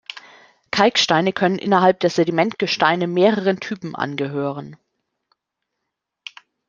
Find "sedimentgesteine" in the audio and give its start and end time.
2.09-3.05